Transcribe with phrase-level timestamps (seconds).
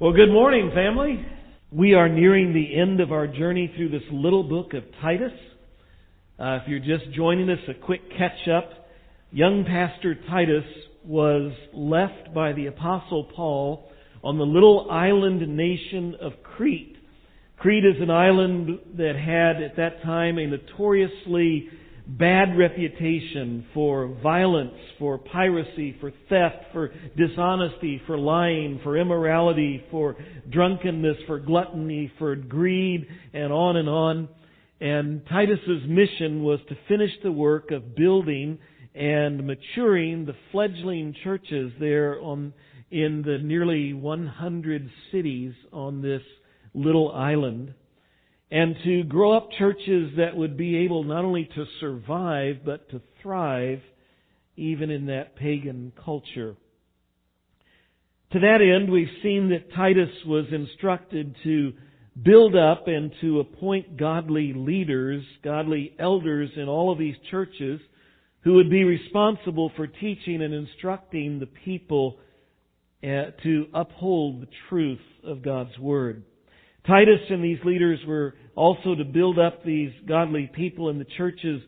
[0.00, 1.22] Well, good morning, family.
[1.70, 5.34] We are nearing the end of our journey through this little book of Titus.
[6.38, 8.88] Uh, if you're just joining us, a quick catch up.
[9.30, 10.64] Young Pastor Titus
[11.04, 13.90] was left by the Apostle Paul
[14.24, 16.96] on the little island nation of Crete.
[17.58, 21.68] Crete is an island that had at that time a notoriously
[22.18, 30.16] bad reputation for violence, for piracy, for theft, for dishonesty, for lying, for immorality, for
[30.50, 34.28] drunkenness, for gluttony, for greed, and on and on.
[34.80, 38.58] And Titus's mission was to finish the work of building
[38.94, 42.52] and maturing the fledgling churches there on
[42.90, 46.22] in the nearly 100 cities on this
[46.74, 47.74] little island
[48.50, 53.00] and to grow up churches that would be able not only to survive, but to
[53.22, 53.80] thrive
[54.56, 56.56] even in that pagan culture.
[58.32, 61.72] To that end, we've seen that Titus was instructed to
[62.20, 67.80] build up and to appoint godly leaders, godly elders in all of these churches
[68.42, 72.18] who would be responsible for teaching and instructing the people
[73.02, 76.24] uh, to uphold the truth of God's Word.
[76.90, 81.62] Titus and these leaders were also to build up these godly people in the churches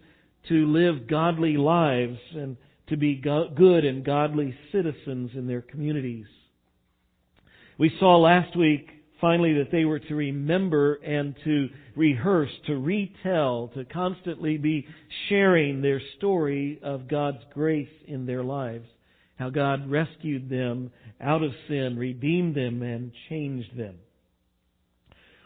[0.49, 2.57] to live godly lives and
[2.89, 6.27] to be good and godly citizens in their communities.
[7.79, 8.89] We saw last week
[9.21, 14.89] finally that they were to remember and to rehearse, to retell, to constantly be
[15.29, 18.89] sharing their story of God's grace in their lives.
[19.37, 23.95] How God rescued them out of sin, redeemed them, and changed them.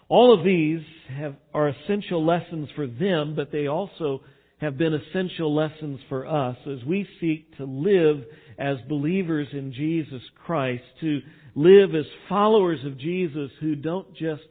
[0.09, 4.21] All of these have, are essential lessons for them, but they also
[4.59, 8.25] have been essential lessons for us as we seek to live
[8.59, 11.21] as believers in Jesus Christ, to
[11.55, 14.43] live as followers of Jesus who don't just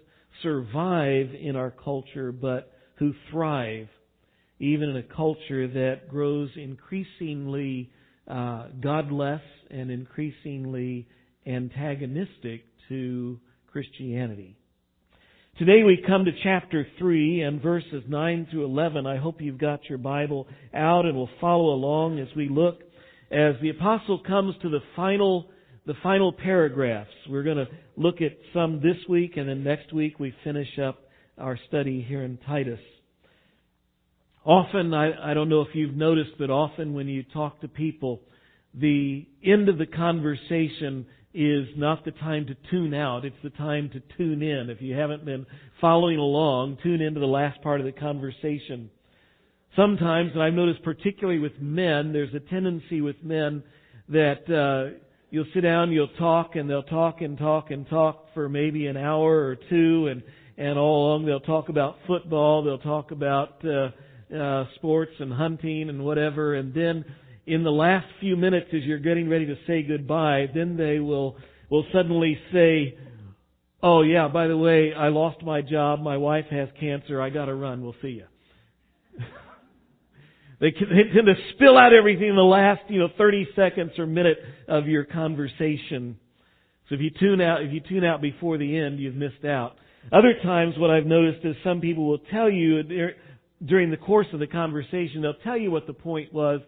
[0.44, 3.88] survive in our culture, but who thrive,
[4.59, 7.89] even in a culture that grows increasingly
[8.27, 11.08] uh, godless and increasingly
[11.48, 13.39] antagonistic to
[13.71, 14.58] Christianity.
[15.58, 19.08] Today we come to chapter 3 and verses 9 through 11.
[19.08, 22.82] I hope you've got your Bible out and will follow along as we look
[23.32, 25.48] as the apostle comes to the final
[25.86, 27.10] the final paragraphs.
[27.30, 30.99] We're going to look at some this week and then next week we finish up
[31.38, 32.82] our study here in Titus.
[34.44, 38.20] Often, I, I don't know if you've noticed, but often when you talk to people,
[38.73, 43.89] the end of the conversation is not the time to tune out, it's the time
[43.89, 44.69] to tune in.
[44.69, 45.45] If you haven't been
[45.81, 48.89] following along, tune into the last part of the conversation.
[49.75, 53.63] Sometimes, and I've noticed particularly with men, there's a tendency with men
[54.07, 54.97] that uh,
[55.29, 58.95] you'll sit down, you'll talk, and they'll talk and talk and talk for maybe an
[58.95, 60.23] hour or two, and
[60.57, 63.89] and all along they'll talk about football, they'll talk about uh,
[64.33, 67.03] uh, sports and hunting and whatever, and then
[67.48, 71.38] in the last few minutes as you're getting ready to say goodbye, then they will,
[71.70, 72.98] will suddenly say,
[73.83, 77.54] Oh yeah, by the way, I lost my job, my wife has cancer, I gotta
[77.54, 78.26] run, we'll see you.
[80.60, 84.08] they, they tend to spill out everything in the last, you know, 30 seconds or
[84.08, 86.17] minute of your conversation.
[86.89, 89.76] So if you tune out, if you tune out before the end, you've missed out.
[90.12, 92.82] Other times what I've noticed is some people will tell you
[93.64, 96.62] during the course of the conversation, they'll tell you what the point was,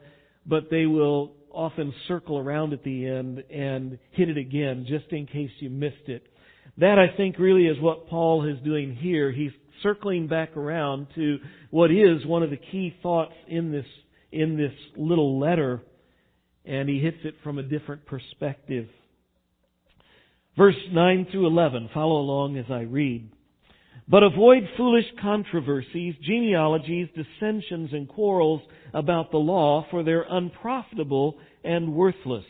[0.48, 5.26] but they will often circle around at the end and hit it again just in
[5.26, 6.24] case you missed it.
[6.78, 9.32] That I think really is what Paul is doing here.
[9.32, 11.40] He's circling back around to
[11.72, 13.86] what is one of the key thoughts in this,
[14.32, 15.82] in this little letter,
[16.66, 18.88] and he hits it from a different perspective.
[20.56, 23.32] Verse 9 through 11, follow along as I read.
[24.10, 28.62] But avoid foolish controversies, genealogies, dissensions, and quarrels
[28.94, 32.46] about the law, for they're unprofitable and worthless.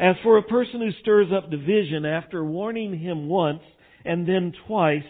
[0.00, 3.62] As for a person who stirs up division after warning him once
[4.04, 5.02] and then twice,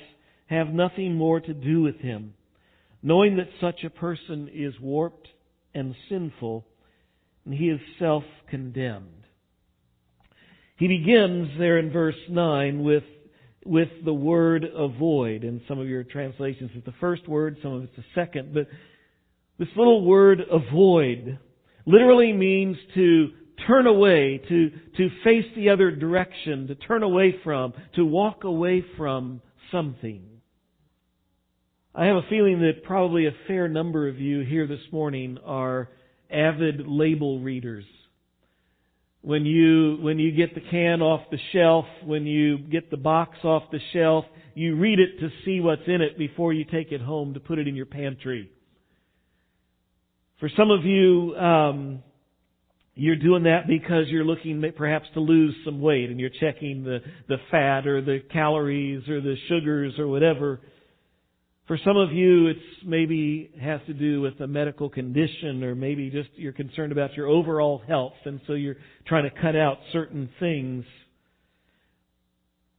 [0.46, 2.34] have nothing more to do with him,
[3.02, 5.28] knowing that such a person is warped
[5.75, 6.67] and sinful,
[7.44, 9.25] and he is self-condemned.
[10.76, 13.02] He begins there in verse 9 with
[13.69, 15.44] with the word avoid.
[15.44, 18.55] In some of your translations, it's the first word, some of it's the second.
[18.55, 18.67] But
[19.59, 21.38] this little word avoid
[21.87, 23.29] literally means to
[23.67, 28.85] turn away, to, to face the other direction, to turn away from, to walk away
[28.97, 30.23] from something.
[31.94, 35.88] I have a feeling that probably a fair number of you here this morning are
[36.31, 37.85] avid label readers.
[39.28, 43.36] When you, when you get the can off the shelf, when you get the box
[43.44, 47.02] off the shelf, you read it to see what's in it before you take it
[47.02, 48.50] home to put it in your pantry.
[50.40, 52.02] For some of you, um,
[52.94, 57.00] you're doing that because you're looking perhaps to lose some weight and you're checking the,
[57.28, 60.58] the fat or the calories or the sugars or whatever.
[61.69, 66.09] For some of you, it's maybe has to do with a medical condition or maybe
[66.09, 68.76] just you're concerned about your overall health and so you're
[69.06, 70.87] trying to cut out certain things.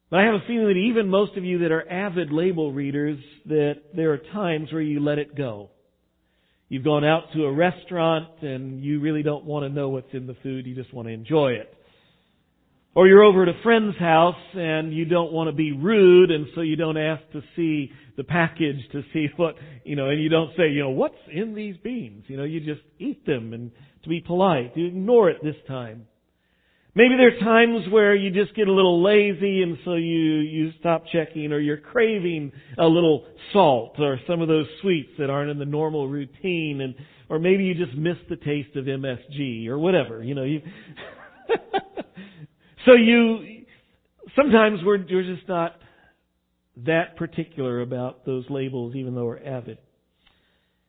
[0.10, 3.20] But I have a feeling that even most of you that are avid label readers,
[3.46, 5.70] that there are times where you let it go.
[6.68, 10.26] You've gone out to a restaurant and you really don't want to know what's in
[10.26, 11.72] the food, you just want to enjoy it.
[13.00, 16.48] Or you're over at a friend's house and you don't want to be rude and
[16.54, 19.56] so you don't ask to see the package to see what,
[19.86, 22.26] you know, and you don't say, you know, what's in these beans?
[22.28, 23.72] You know, you just eat them and
[24.04, 24.76] to be polite.
[24.76, 26.08] You ignore it this time.
[26.94, 30.72] Maybe there are times where you just get a little lazy and so you, you
[30.82, 35.52] stop checking or you're craving a little salt or some of those sweets that aren't
[35.52, 36.96] in the normal routine and,
[37.30, 40.62] or maybe you just miss the taste of MSG or whatever, you know, you,
[42.86, 43.66] so you,
[44.36, 45.76] sometimes we're, we're just not
[46.86, 49.78] that particular about those labels even though we're avid.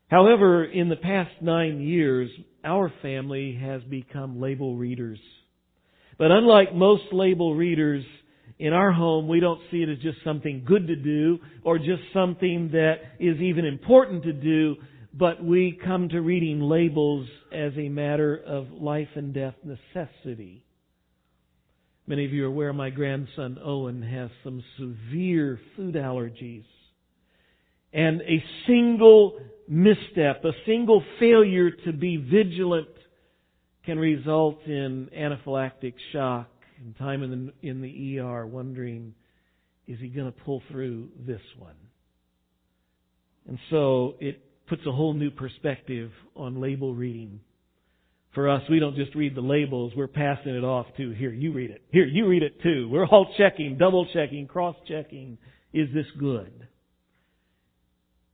[0.09, 2.29] However, in the past nine years,
[2.63, 5.19] our family has become label readers.
[6.17, 8.03] But unlike most label readers,
[8.61, 12.03] in our home, we don't see it as just something good to do or just
[12.13, 14.75] something that is even important to do,
[15.15, 20.63] but we come to reading labels as a matter of life and death necessity.
[22.11, 26.65] Many of you are aware my grandson Owen has some severe food allergies.
[27.93, 32.89] And a single misstep, a single failure to be vigilant
[33.85, 36.49] can result in anaphylactic shock
[36.83, 39.13] and time in the, in the ER wondering,
[39.87, 41.77] is he going to pull through this one?
[43.47, 47.39] And so it puts a whole new perspective on label reading.
[48.33, 51.51] For us, we don't just read the labels, we're passing it off to, here, you
[51.51, 51.81] read it.
[51.91, 52.87] Here, you read it too.
[52.89, 55.37] We're all checking, double checking, cross checking.
[55.73, 56.67] Is this good?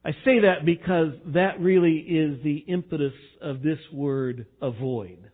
[0.05, 5.31] I say that because that really is the impetus of this word avoid.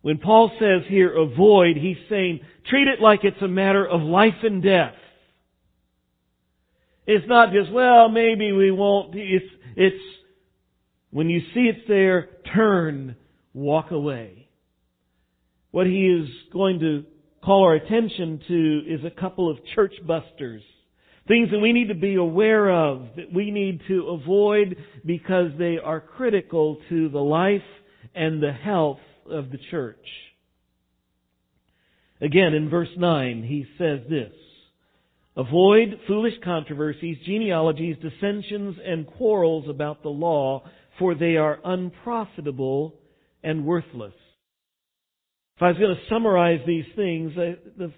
[0.00, 4.42] When Paul says here avoid, he's saying treat it like it's a matter of life
[4.42, 4.94] and death.
[7.06, 9.14] It's not just, well, maybe we won't.
[9.14, 9.44] It's,
[9.76, 10.04] it's,
[11.10, 13.16] when you see it's there, turn,
[13.56, 14.48] walk away.
[15.70, 17.04] What he is going to
[17.42, 20.62] call our attention to is a couple of church busters.
[21.26, 25.78] Things that we need to be aware of, that we need to avoid because they
[25.82, 27.62] are critical to the life
[28.14, 29.96] and the health of the church.
[32.20, 34.32] Again, in verse 9, he says this,
[35.36, 40.62] Avoid foolish controversies, genealogies, dissensions, and quarrels about the law,
[40.98, 42.94] for they are unprofitable
[43.46, 44.12] and worthless.
[45.56, 47.92] If I was going to summarize these things, the,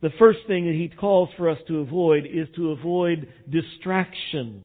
[0.00, 4.62] the first thing that he calls for us to avoid is to avoid distraction.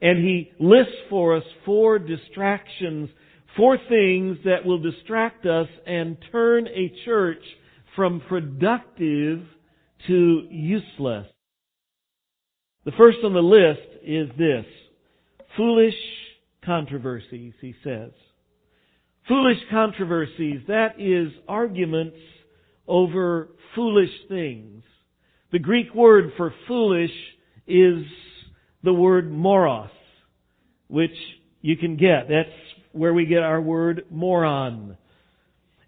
[0.00, 3.10] And he lists for us four distractions
[3.56, 7.42] Four things that will distract us and turn a church
[7.94, 9.42] from productive
[10.08, 11.26] to useless.
[12.84, 14.66] The first on the list is this.
[15.56, 15.94] Foolish
[16.64, 18.10] controversies, he says.
[19.28, 22.16] Foolish controversies, that is arguments
[22.86, 24.82] over foolish things.
[25.52, 27.10] The Greek word for foolish
[27.66, 28.04] is
[28.82, 29.88] the word moros,
[30.88, 31.14] which
[31.62, 32.28] you can get.
[32.28, 32.48] That's
[32.92, 34.98] where we get our word moron.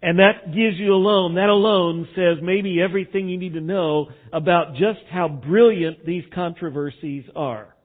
[0.01, 4.73] And that gives you alone, that alone says maybe everything you need to know about
[4.73, 7.75] just how brilliant these controversies are.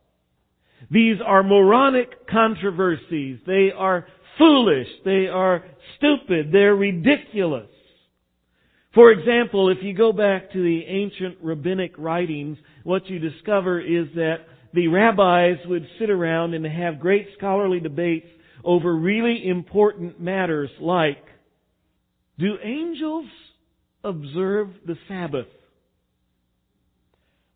[0.91, 3.39] These are moronic controversies.
[3.47, 4.07] They are
[4.39, 4.89] foolish.
[5.05, 5.65] They are
[5.97, 6.51] stupid.
[6.53, 7.69] They're ridiculous.
[8.95, 14.07] For example, if you go back to the ancient rabbinic writings, what you discover is
[14.17, 18.27] that the rabbis would sit around and have great scholarly debates
[18.65, 21.25] over really important matters like,
[22.39, 23.27] do angels
[24.05, 25.47] observe the Sabbath?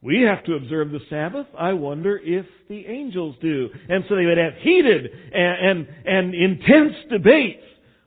[0.02, 1.46] We have to observe the Sabbath.
[1.58, 3.68] I wonder if the angels do.
[3.88, 7.62] And so they would have heated and, and, and intense debates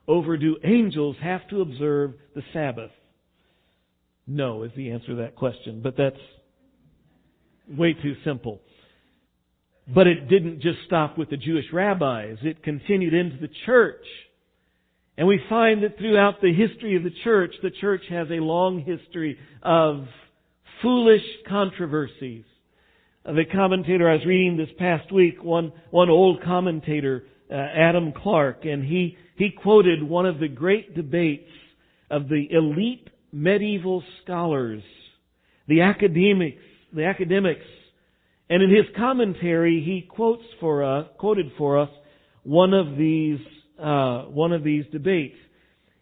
[0.08, 2.92] over do angels have to observe the Sabbath?
[4.26, 6.20] No is the answer to that question, but that's
[7.68, 8.62] way too simple.
[9.94, 12.38] But it didn't just stop with the Jewish rabbis.
[12.44, 14.06] It continued into the church.
[15.18, 18.80] And we find that throughout the history of the church, the church has a long
[18.80, 20.06] history of
[20.82, 22.46] foolish controversies.
[23.26, 28.66] The commentator I was reading this past week, one, one old commentator, uh, Adam Clarke,
[28.66, 31.50] and he, he quoted one of the great debates
[32.10, 34.82] of the elite medieval scholars,
[35.68, 36.62] the academics,
[36.94, 37.66] the academics.
[38.50, 41.90] And in his commentary, he quotes for us, quoted for us
[42.44, 43.40] one of these
[43.80, 45.38] uh, one of these debates.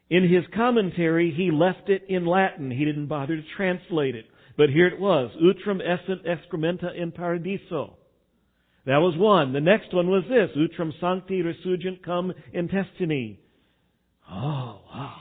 [0.09, 2.71] In his commentary, he left it in Latin.
[2.71, 4.25] He didn't bother to translate it.
[4.57, 5.31] But here it was.
[5.41, 7.95] Utrum essent excrementa in paradiso.
[8.85, 9.53] That was one.
[9.53, 10.49] The next one was this.
[10.57, 13.37] Utrum sancti resurgent cum intestini.
[14.29, 15.15] Oh, wow.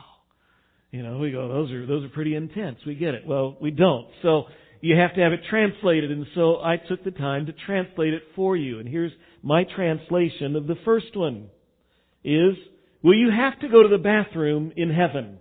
[0.91, 2.79] You know, we go, those are, those are pretty intense.
[2.87, 3.27] We get it.
[3.27, 4.07] Well, we don't.
[4.23, 4.45] So,
[4.81, 8.23] you have to have it translated, and so I took the time to translate it
[8.35, 8.79] for you.
[8.79, 9.13] And here's
[9.43, 11.49] my translation of the first one
[12.23, 12.55] is,
[13.03, 15.39] will you have to go to the bathroom in heaven?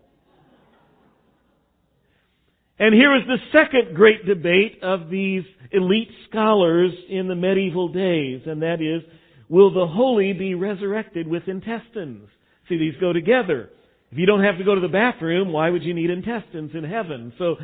[2.77, 8.41] And here is the second great debate of these elite scholars in the medieval days,
[8.46, 9.01] and that is,
[9.48, 12.27] will the holy be resurrected with intestines?
[12.67, 13.70] See, these go together.
[14.12, 16.84] If you don't have to go to the bathroom, why would you need intestines in
[16.84, 17.34] heaven?
[17.38, 17.55] So,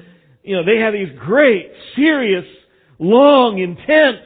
[0.43, 2.45] you know, they have these great, serious,
[2.97, 4.25] long, intense,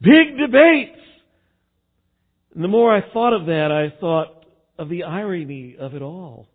[0.00, 0.98] big debates.
[2.54, 4.46] And the more I thought of that, I thought
[4.78, 6.48] of the irony of it all.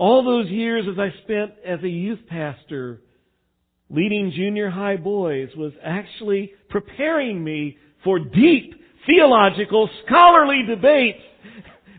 [0.00, 3.02] All those years as I spent as a youth pastor
[3.90, 11.18] leading junior high boys was actually preparing me for deep theological, scholarly debates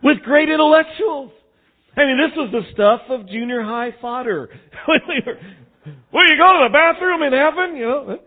[0.01, 1.29] with great intellectuals.
[1.95, 4.49] I mean, this was the stuff of junior high fodder.
[4.87, 7.75] Will you go to the bathroom in heaven?
[7.75, 8.19] You know.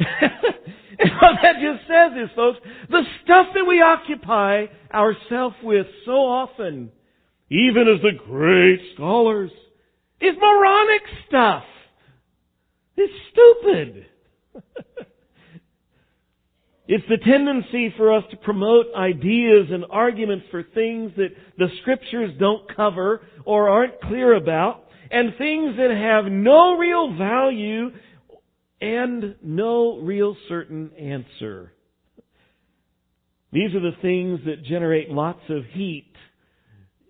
[0.98, 6.12] And what that just says is, folks, the stuff that we occupy ourselves with so
[6.12, 6.92] often,
[7.52, 9.50] even as the great scholars,
[10.22, 11.64] is moronic stuff.
[12.96, 14.06] It's stupid.
[16.88, 21.28] it's the tendency for us to promote ideas and arguments for things that
[21.58, 27.90] the scriptures don't cover or aren't clear about, and things that have no real value
[28.80, 31.74] and no real certain answer.
[33.52, 36.06] These are the things that generate lots of heat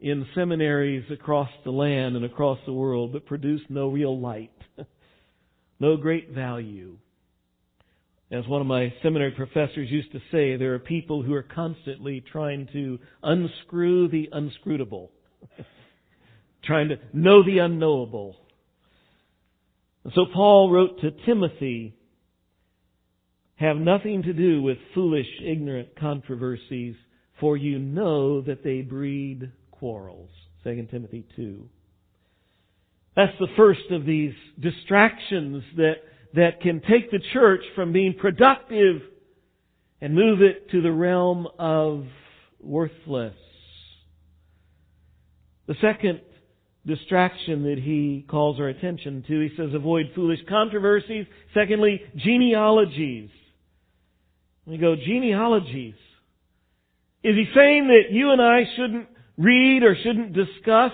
[0.02, 4.50] in seminaries across the land and across the world, but produce no real light,
[5.80, 6.98] no great value.
[8.32, 12.20] As one of my seminary professors used to say, there are people who are constantly
[12.32, 15.10] trying to unscrew the unscrutable,
[16.64, 18.36] trying to know the unknowable.
[20.02, 21.94] And so Paul wrote to Timothy,
[23.54, 26.96] have nothing to do with foolish, ignorant controversies,
[27.38, 29.52] for you know that they breed
[29.82, 30.30] quarrels.
[30.62, 31.68] 2 Timothy 2.
[33.16, 35.94] That's the first of these distractions that,
[36.34, 39.02] that can take the church from being productive
[40.00, 42.04] and move it to the realm of
[42.60, 43.34] worthless.
[45.66, 46.20] The second
[46.86, 49.40] distraction that he calls our attention to.
[49.40, 51.26] He says avoid foolish controversies.
[51.54, 53.30] Secondly, genealogies.
[54.64, 55.94] We go, genealogies.
[57.24, 59.08] Is he saying that you and I shouldn't
[59.38, 60.92] read or shouldn't discuss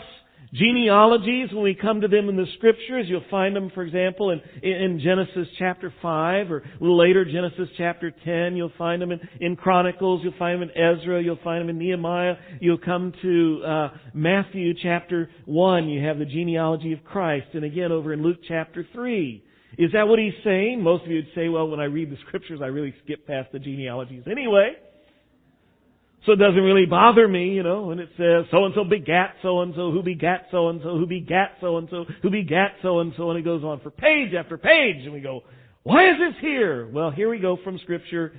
[0.52, 3.06] genealogies when we come to them in the scriptures.
[3.08, 8.56] You'll find them, for example, in, in Genesis chapter 5 or later, Genesis chapter 10.
[8.56, 10.22] You'll find them in, in Chronicles.
[10.22, 11.22] You'll find them in Ezra.
[11.22, 12.34] You'll find them in Nehemiah.
[12.60, 15.88] You'll come to uh, Matthew chapter 1.
[15.88, 17.48] You have the genealogy of Christ.
[17.54, 19.44] And again, over in Luke chapter 3.
[19.76, 20.82] Is that what he's saying?
[20.82, 23.52] Most of you would say, well, when I read the scriptures, I really skip past
[23.52, 24.72] the genealogies anyway.
[26.28, 29.36] So it doesn't really bother me, you know, when it says so and so begat
[29.40, 32.72] so and so, who begat so and so, who begat so and so, who begat
[32.82, 35.40] so and so, and it goes on for page after page, and we go,
[35.84, 36.86] why is this here?
[36.86, 38.34] Well, here we go from Scripture.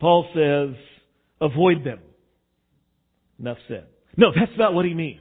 [0.00, 0.74] Paul says,
[1.40, 2.00] avoid them.
[3.38, 3.86] Enough said.
[4.16, 5.20] No, that's not what he means.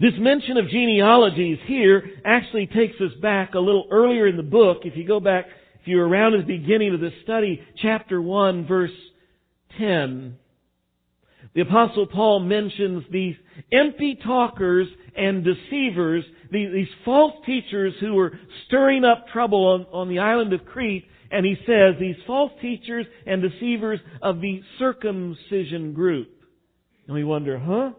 [0.00, 4.78] This mention of genealogies here actually takes us back a little earlier in the book.
[4.82, 5.46] If you go back
[5.82, 8.90] if you're around at the beginning of this study, chapter 1, verse
[9.78, 10.36] 10,
[11.54, 13.34] the apostle Paul mentions these
[13.72, 18.32] empty talkers and deceivers, these, false teachers who were
[18.66, 23.42] stirring up trouble on, the island of Crete, and he says these false teachers and
[23.42, 26.28] deceivers of the circumcision group.
[27.06, 27.90] And we wonder, huh?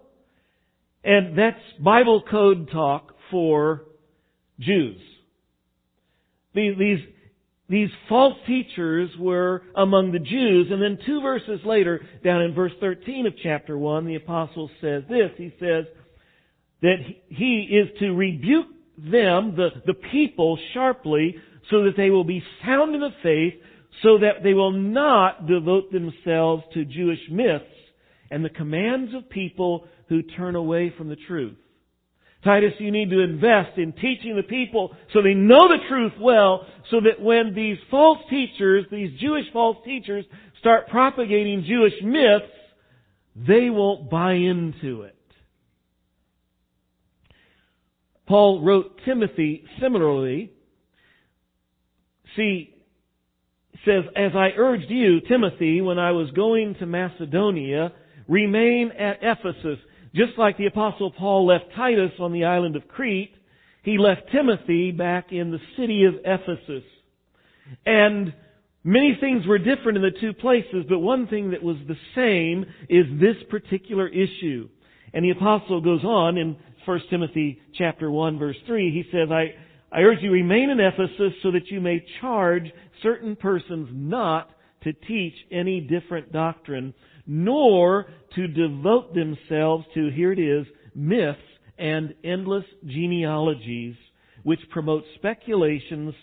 [1.04, 3.84] And that's Bible code talk for
[4.60, 5.02] Jews.
[6.56, 7.00] These,
[7.70, 10.68] these false teachers were among the Jews.
[10.70, 15.04] And then two verses later, down in verse 13 of chapter 1, the apostle says
[15.10, 15.32] this.
[15.38, 15.86] He says
[16.82, 16.98] that
[17.30, 18.68] he is to rebuke
[18.98, 21.36] them, the, the people, sharply,
[21.72, 23.54] so that they will be sound in the faith,
[24.02, 27.64] so that they will not devote themselves to Jewish myths
[28.30, 31.56] and the commands of people who turn away from the truth.
[32.44, 36.66] Titus, you need to invest in teaching the people so they know the truth well,
[36.92, 40.26] so that when these false teachers, these Jewish false teachers,
[40.60, 42.46] start propagating Jewish myths,
[43.36, 45.16] they won't buy into it.
[48.28, 50.52] Paul wrote Timothy similarly.
[52.36, 52.74] See,
[53.86, 57.92] says, As I urged you, Timothy, when I was going to Macedonia,
[58.28, 59.80] remain at Ephesus.
[60.16, 63.34] Just like the apostle Paul left Titus on the island of Crete,
[63.84, 66.84] he left Timothy back in the city of Ephesus.
[67.86, 68.34] And
[68.84, 72.66] many things were different in the two places, but one thing that was the same
[72.90, 74.70] is this particular issue.
[75.14, 79.56] And the apostle goes on in 1 Timothy chapter 1 verse 3, he says, I,
[79.92, 84.50] I urge you remain in Ephesus so that you may charge certain persons not
[84.84, 86.94] to teach any different doctrine,
[87.26, 90.66] nor to devote themselves to, here it is,
[90.96, 91.40] myths
[91.78, 93.96] and endless genealogies,
[94.44, 96.14] which promote speculations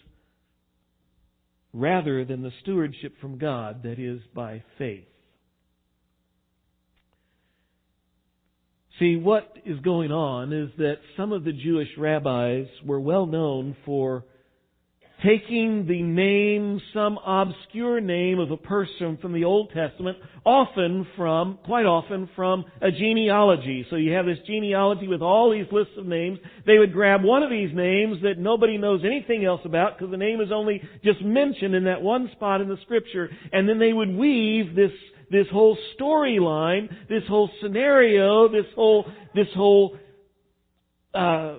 [1.72, 5.04] rather than the stewardship from God that is by faith.
[8.98, 13.74] See, what is going on is that some of the Jewish rabbis were well known
[13.86, 14.24] for
[15.24, 21.58] taking the name, some obscure name of a person from the Old Testament, often from,
[21.64, 23.86] quite often from a genealogy.
[23.90, 26.38] So you have this genealogy with all these lists of names.
[26.66, 30.16] They would grab one of these names that nobody knows anything else about because the
[30.16, 33.92] name is only just mentioned in that one spot in the scripture, and then they
[33.92, 34.92] would weave this
[35.30, 39.96] this whole storyline, this whole scenario, this whole this whole
[41.14, 41.56] uh,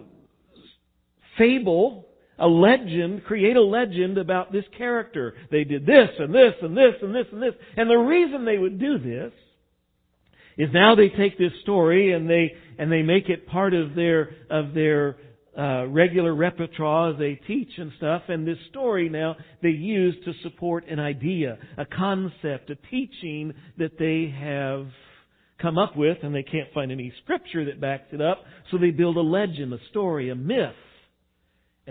[1.38, 2.06] fable
[2.42, 5.36] a legend, create a legend about this character.
[5.52, 7.54] They did this and this and this and this and this.
[7.78, 9.32] And the reason they would do this
[10.58, 14.32] is now they take this story and they and they make it part of their
[14.50, 15.18] of their
[15.56, 18.24] uh, regular repertoire as they teach and stuff.
[18.28, 24.00] And this story now they use to support an idea, a concept, a teaching that
[24.00, 24.88] they have
[25.62, 28.44] come up with, and they can't find any scripture that backs it up.
[28.72, 30.74] So they build a legend, a story, a myth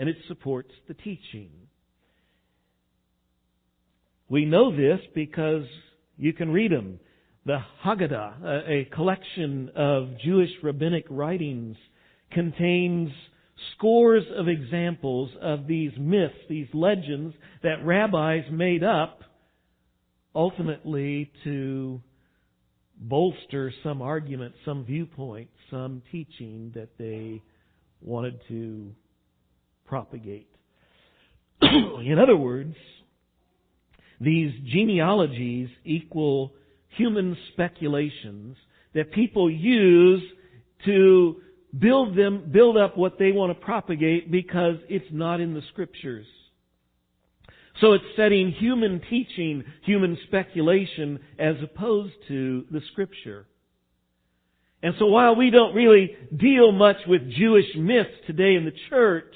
[0.01, 1.51] and it supports the teaching.
[4.29, 5.65] We know this because
[6.17, 6.99] you can read them.
[7.45, 11.77] The Haggadah, a collection of Jewish rabbinic writings,
[12.31, 13.11] contains
[13.75, 19.21] scores of examples of these myths, these legends that rabbis made up
[20.33, 22.01] ultimately to
[22.97, 27.39] bolster some argument, some viewpoint, some teaching that they
[28.01, 28.95] wanted to
[29.91, 30.47] propagate.
[31.61, 32.75] In other words,
[34.21, 36.53] these genealogies equal
[36.95, 38.55] human speculations
[38.95, 40.23] that people use
[40.85, 41.41] to
[41.77, 46.25] build them, build up what they want to propagate because it's not in the scriptures.
[47.81, 53.45] So it's setting human teaching, human speculation as opposed to the scripture.
[54.81, 59.35] And so while we don't really deal much with Jewish myths today in the church,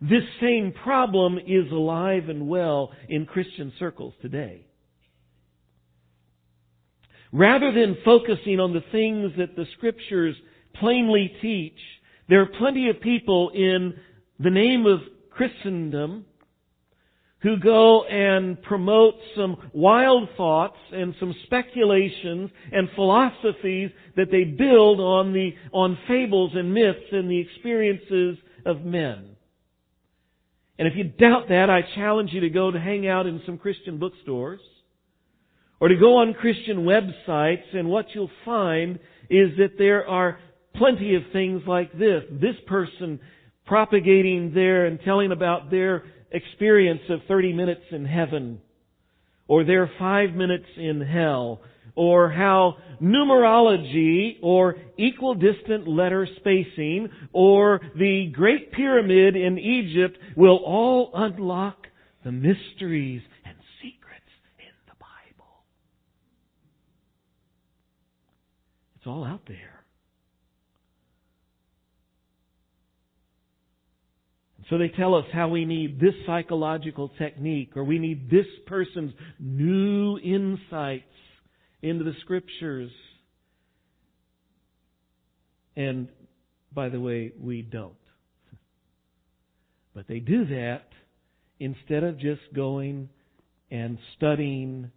[0.00, 4.66] this same problem is alive and well in Christian circles today.
[7.32, 10.34] Rather than focusing on the things that the scriptures
[10.74, 11.78] plainly teach,
[12.28, 13.94] there are plenty of people in
[14.38, 15.00] the name of
[15.30, 16.24] Christendom
[17.42, 25.00] who go and promote some wild thoughts and some speculations and philosophies that they build
[25.00, 29.36] on the, on fables and myths and the experiences of men.
[30.80, 33.58] And if you doubt that, I challenge you to go to hang out in some
[33.58, 34.60] Christian bookstores
[35.78, 40.38] or to go on Christian websites and what you'll find is that there are
[40.74, 42.22] plenty of things like this.
[42.30, 43.20] This person
[43.66, 48.62] propagating there and telling about their experience of 30 minutes in heaven
[49.48, 51.60] or their five minutes in hell
[52.00, 61.10] or how numerology or equidistant letter spacing or the Great Pyramid in Egypt will all
[61.12, 61.88] unlock
[62.24, 65.62] the mysteries and secrets in the Bible.
[68.96, 69.84] It's all out there.
[74.70, 79.12] So they tell us how we need this psychological technique or we need this person's
[79.38, 81.04] new insights
[81.82, 82.90] into the scriptures.
[85.76, 86.08] And
[86.72, 87.94] by the way, we don't.
[89.94, 90.88] But they do that
[91.58, 93.08] instead of just going
[93.70, 94.90] and studying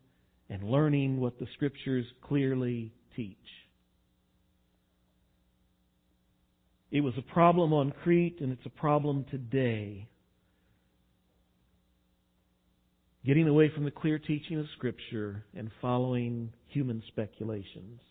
[0.50, 3.38] and learning what the scriptures clearly teach.
[6.92, 10.08] It was a problem on Crete and it's a problem today.
[13.26, 18.02] Getting away from the clear teaching of Scripture and following human speculations.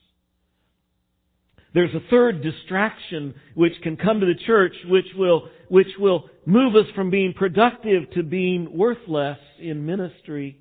[1.75, 6.77] There's a third distraction which can come to the church which will, which will move
[6.77, 10.59] us from being productive to being worthless in ministry.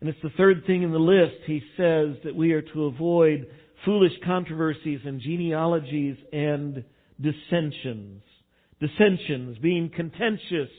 [0.00, 1.36] And it's the third thing in the list.
[1.46, 3.46] He says that we are to avoid
[3.84, 6.84] foolish controversies and genealogies and
[7.20, 8.22] dissensions.
[8.80, 10.70] Dissensions, being contentious,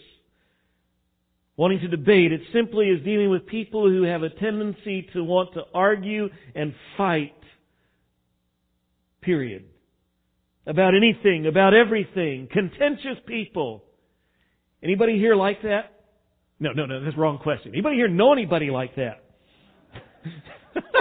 [1.58, 2.32] wanting to debate.
[2.32, 6.74] It simply is dealing with people who have a tendency to want to argue and
[6.98, 7.34] fight.
[9.22, 9.65] Period.
[10.68, 12.48] About anything, about everything.
[12.52, 13.84] Contentious people.
[14.84, 15.91] Anybody here like that?
[16.60, 17.72] No, no, no, that's wrong question.
[17.74, 19.24] Anybody here know anybody like that?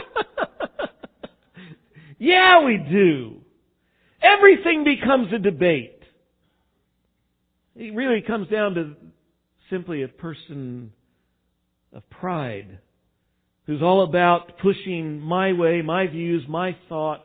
[2.25, 3.43] Yeah, we do.
[4.23, 6.01] Everything becomes a debate.
[7.77, 8.95] It really comes down to
[9.71, 10.93] simply a person
[11.93, 12.79] of pride
[13.67, 17.23] who's all about pushing my way, my views, my thoughts.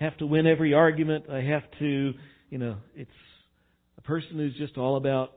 [0.00, 1.26] I have to win every argument.
[1.30, 2.12] I have to,
[2.50, 3.10] you know, it's
[3.96, 5.32] a person who's just all about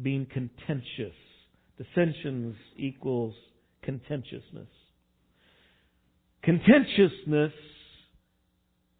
[0.00, 1.14] being contentious.
[1.76, 3.34] Dissensions equals
[3.82, 4.68] contentiousness.
[6.42, 7.52] Contentiousness,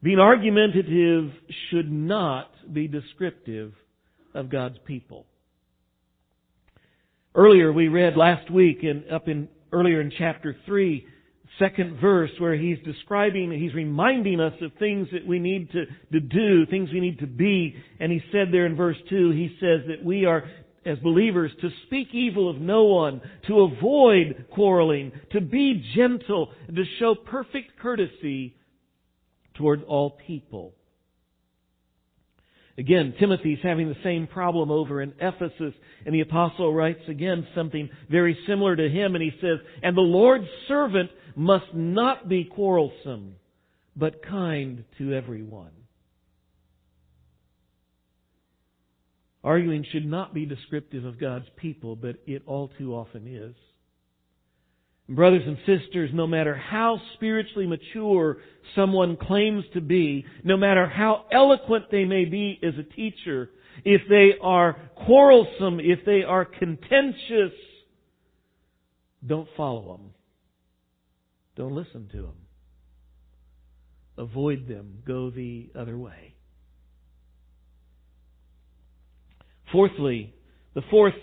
[0.03, 1.31] being argumentative,
[1.71, 3.73] should not be descriptive
[4.35, 5.27] of God's people.
[7.35, 11.07] Earlier we read last week in, up in, earlier in chapter 3,
[11.59, 16.21] second verse where he's describing, he's reminding us of things that we need to, to
[16.21, 17.75] do, things we need to be.
[18.01, 20.45] And he said there in verse 2, he says that we are
[20.87, 26.85] as believers to speak evil of no one, to avoid quarreling, to be gentle, to
[26.99, 28.55] show perfect courtesy
[29.55, 30.75] toward all people.
[32.77, 37.89] Again, Timothy's having the same problem over in Ephesus, and the apostle writes again something
[38.11, 43.37] very similar to him, and he says, And the Lord's servant must not be quarrelsome,
[43.97, 45.71] but kind to everyone.
[49.45, 53.55] Arguing should not be descriptive of God's people, but it all too often is.
[55.09, 58.39] Brothers and sisters, no matter how spiritually mature
[58.75, 63.51] someone claims to be, no matter how eloquent they may be as a teacher,
[63.85, 67.53] if they are quarrelsome, if they are contentious,
[69.27, 70.11] don't follow them.
[71.57, 72.37] Don't listen to them.
[74.17, 75.03] Avoid them.
[75.07, 76.35] Go the other way.
[79.71, 80.35] Fourthly,
[80.75, 81.15] the fourth,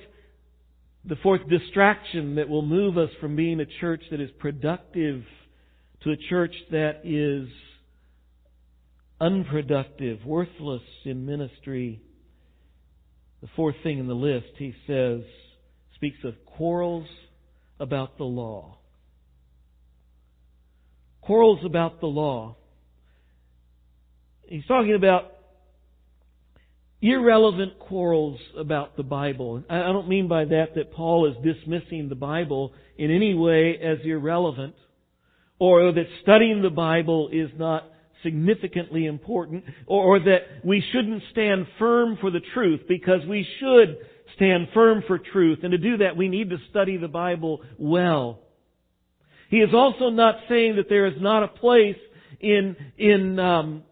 [1.03, 5.23] the fourth distraction that will move us from being a church that is productive
[6.03, 7.49] to a church that is
[9.19, 12.01] unproductive, worthless in ministry.
[13.41, 15.21] The fourth thing in the list, he says,
[15.95, 17.07] speaks of quarrels
[17.79, 18.77] about the law.
[21.21, 22.57] Quarrels about the law.
[24.43, 25.31] He's talking about
[27.01, 29.63] irrelevant quarrels about the Bible.
[29.69, 33.97] I don't mean by that that Paul is dismissing the Bible in any way as
[34.03, 34.75] irrelevant
[35.57, 37.85] or that studying the Bible is not
[38.23, 43.97] significantly important or, that we shouldn't stand firm for the truth because we should
[44.35, 48.39] stand firm for truth and to do that we need to study the Bible well.
[49.49, 51.97] He is also not saying that there is not a place
[52.39, 53.83] in, in, um,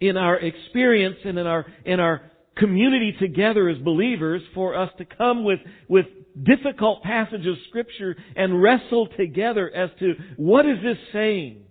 [0.00, 5.04] in our experience and in our, in our community together as believers for us to
[5.04, 6.06] come with, with
[6.42, 11.64] difficult passages of scripture and wrestle together as to what is this saying?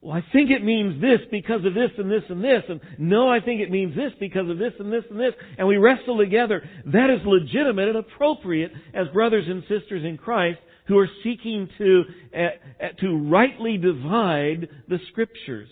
[0.00, 2.62] Well, I think it means this because of this and this and this.
[2.68, 5.32] And no, I think it means this because of this and this and this.
[5.56, 6.62] And we wrestle together.
[6.92, 12.02] That is legitimate and appropriate as brothers and sisters in Christ who are seeking to,
[12.36, 15.70] uh, to rightly divide the scriptures.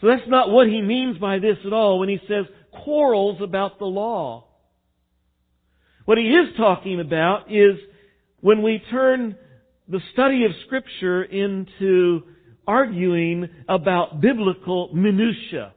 [0.00, 2.46] So that's not what he means by this at all when he says
[2.84, 4.46] quarrels about the law.
[6.04, 7.76] What he is talking about is
[8.40, 9.36] when we turn
[9.88, 12.22] the study of Scripture into
[12.66, 15.72] arguing about biblical minutia.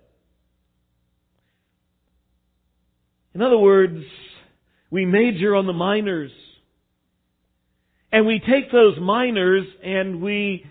[3.33, 4.03] In other words,
[4.89, 6.31] we major on the minors.
[8.11, 10.65] And we take those minors and we,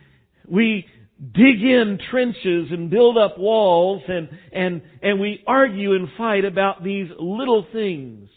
[0.47, 0.85] we
[1.21, 6.83] dig in trenches and build up walls and, and, and we argue and fight about
[6.83, 8.31] these little things.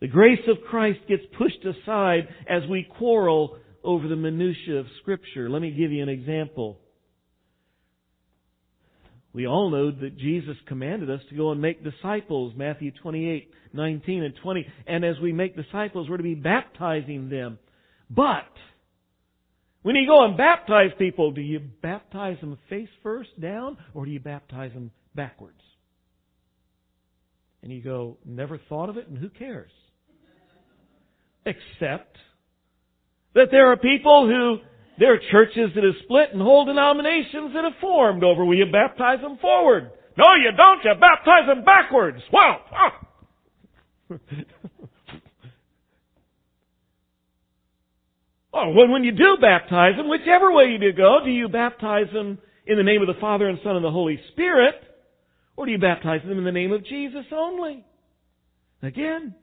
[0.00, 5.48] The grace of Christ gets pushed aside as we quarrel over the minutiae of Scripture.
[5.48, 6.78] Let me give you an example.
[9.32, 14.22] We all know that Jesus commanded us to go and make disciples, Matthew 28, 19
[14.22, 14.66] and 20.
[14.86, 17.58] And as we make disciples, we're to be baptizing them.
[18.08, 18.48] But,
[19.86, 24.10] when you go and baptize people, do you baptize them face first down, or do
[24.10, 25.62] you baptize them backwards?
[27.62, 29.70] And you go, never thought of it, and who cares?
[31.44, 32.18] Except
[33.36, 34.56] that there are people who,
[34.98, 38.66] there are churches that have split and whole denominations that have formed over will you
[38.72, 39.92] baptize them forward?
[40.18, 40.82] No, you don't.
[40.82, 42.18] You baptize them backwards.
[42.32, 44.18] Well, ah.
[48.56, 52.06] oh, when, when you do baptize them, whichever way you do go, do you baptize
[52.12, 54.74] them in the name of the Father and Son and the Holy Spirit,
[55.56, 57.84] or do you baptize them in the name of Jesus only?
[58.82, 59.34] Again,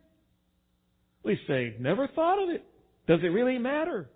[1.24, 2.66] we say, never thought of it.
[3.08, 4.10] Does it really matter?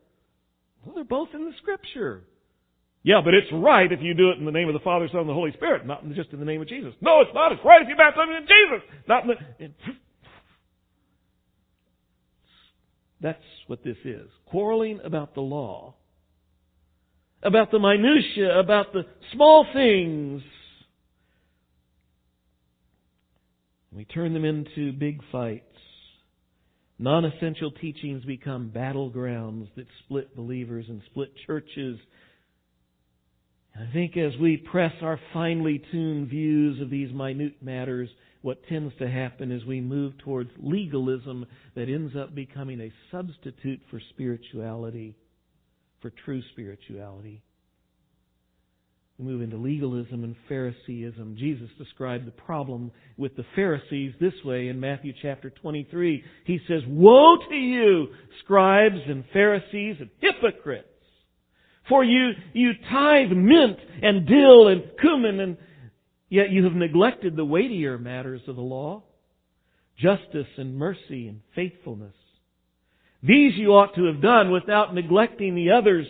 [0.83, 2.23] Well, they're both in the Scripture.
[3.03, 5.21] Yeah, but it's right if you do it in the name of the Father, Son,
[5.21, 6.93] and the Holy Spirit, not just in the name of Jesus.
[7.01, 7.51] No, it's not.
[7.51, 9.63] It's right if you baptize them in Jesus, not in the.
[9.65, 9.73] In,
[13.21, 14.30] that's what this is.
[14.45, 15.95] Quarreling about the law.
[17.43, 20.41] About the minutiae, about the small things.
[23.91, 25.63] We turn them into big fights.
[26.99, 31.99] Non-essential teachings become battlegrounds that split believers and split churches.
[33.75, 38.10] And I think as we press our finely tuned views of these minute matters,
[38.41, 41.45] what tends to happen is we move towards legalism
[41.76, 45.15] that ends up becoming a substitute for spirituality,
[46.02, 47.41] for true spirituality.
[49.17, 51.38] We move into legalism and Phariseeism.
[51.38, 56.23] Jesus described the problem with the Pharisees this way in Matthew chapter 23.
[56.45, 58.08] He says, Woe to you,
[58.43, 60.88] scribes and Pharisees and hypocrites!
[61.89, 65.58] For you, you tithe mint and dill and cumin and
[66.29, 69.03] yet you have neglected the weightier matters of the law,
[69.97, 72.13] justice and mercy and faithfulness.
[73.23, 76.05] These you ought to have done without neglecting the others,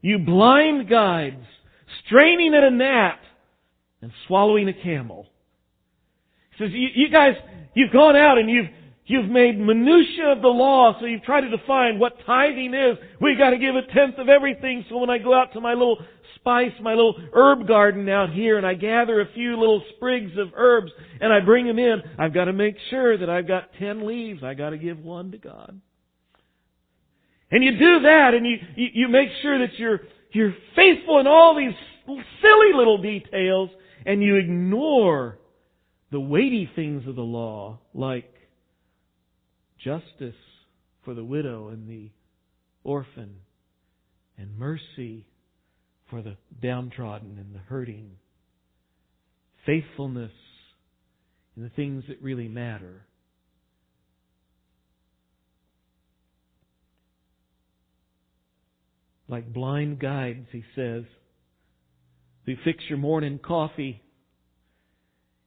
[0.00, 1.44] you blind guides
[2.06, 3.18] straining at a gnat
[4.02, 5.26] and swallowing a camel.
[6.56, 7.34] He says, you, you guys,
[7.74, 8.66] you've gone out and you've,
[9.06, 12.98] you've made minutia of the law, so you've tried to define what tithing is.
[13.20, 15.72] We've got to give a tenth of everything, so when I go out to my
[15.72, 15.98] little
[16.36, 20.48] spice, my little herb garden out here, and I gather a few little sprigs of
[20.54, 24.06] herbs, and I bring them in, I've got to make sure that I've got ten
[24.06, 24.42] leaves.
[24.42, 25.80] I've got to give one to God.
[27.50, 30.00] And you do that, and you, you, you make sure that you're
[30.32, 31.74] you're faithful in all these
[32.06, 33.70] silly little details,
[34.04, 35.38] and you ignore
[36.10, 38.32] the weighty things of the law, like
[39.86, 40.34] justice
[41.04, 42.10] for the widow and the
[42.82, 43.36] orphan,
[44.36, 45.24] and mercy
[46.10, 48.10] for the downtrodden and the hurting,
[49.64, 50.32] faithfulness
[51.56, 53.06] in the things that really matter.
[59.28, 61.04] like blind guides, he says.
[62.44, 64.00] You fix your morning coffee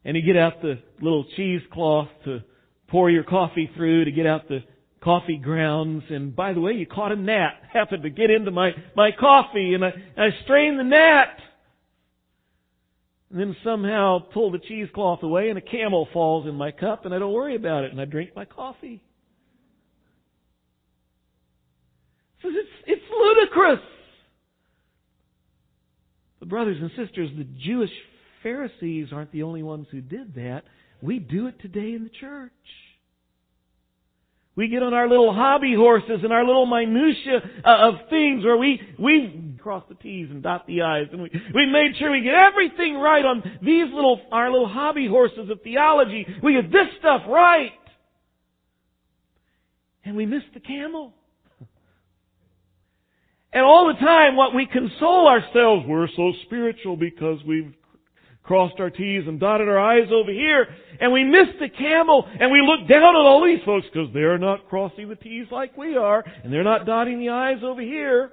[0.04, 2.41] and you get out the little cheesecloth to
[2.89, 4.63] pour your coffee through, to get out the
[5.02, 6.04] coffee grounds.
[6.10, 9.73] And by the way, you caught a gnat, happened to get into my, my coffee
[9.73, 11.39] and I, I strained the gnat.
[13.32, 17.13] And then somehow pull the cheesecloth away and a camel falls in my cup and
[17.13, 19.04] I don't worry about it and I drink my coffee.
[22.41, 23.86] Says it's, it's ludicrous.
[26.39, 27.91] But brothers and sisters, the Jewish
[28.41, 30.63] Pharisees aren't the only ones who did that.
[31.02, 32.52] We do it today in the church.
[34.56, 38.58] We get on our little hobby horses and our little minutia uh, of things where
[38.58, 42.22] we, we cross the T's and dot the I's and we, we made sure we
[42.22, 46.28] get everything right on these little, our little hobby horses of theology.
[46.44, 47.72] We get this stuff right.
[50.04, 51.14] And we miss the camel.
[53.54, 57.74] And all the time, what we console ourselves, we're so spiritual because we've
[58.43, 60.67] crossed our T's and dotted our I's over here,
[60.99, 64.38] and we miss the camel, and we look down on all these folks because they're
[64.38, 68.32] not crossing the T's like we are, and they're not dotting the I's over here.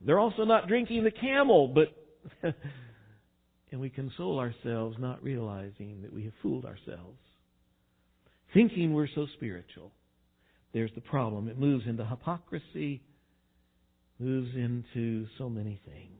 [0.00, 1.88] They're also not drinking the camel, but
[3.70, 7.18] and we console ourselves not realizing that we have fooled ourselves.
[8.52, 9.92] Thinking we're so spiritual.
[10.72, 11.48] There's the problem.
[11.48, 13.02] It moves into hypocrisy,
[14.18, 16.19] moves into so many things.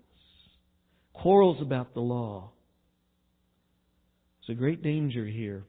[1.12, 2.51] Quarrels about the law.
[4.40, 5.64] It's a great danger here.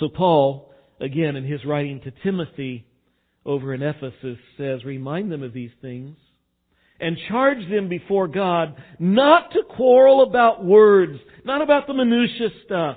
[0.00, 2.86] So Paul, again in his writing to Timothy
[3.44, 6.16] over in Ephesus, says, remind them of these things
[7.00, 12.96] and charge them before God not to quarrel about words, not about the minutia stuff,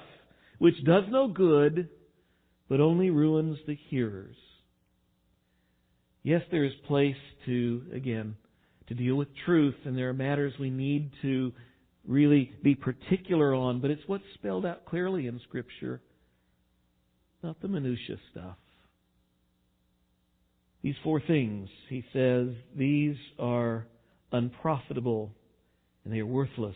[0.60, 1.90] which does no good,
[2.70, 4.36] but only ruins the hearers.
[6.24, 8.36] Yes, there is place to, again,
[8.88, 11.52] to deal with truth, and there are matters we need to
[12.08, 16.02] really be particular on, but it's what's spelled out clearly in Scripture,
[17.44, 18.58] not the minutia stuff.
[20.84, 23.88] These four things, he says, these are
[24.32, 25.32] unprofitable
[26.04, 26.76] and they are worthless.